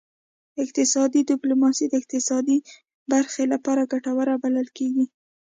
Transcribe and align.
اقتصادي 0.63 1.21
ډیپلوماسي 1.31 1.85
د 1.89 1.93
اقتصاد 2.01 2.45
برخې 3.11 3.43
لپاره 3.53 3.89
ګټوره 3.93 4.33
بلل 4.43 4.67
کیږي 4.77 5.05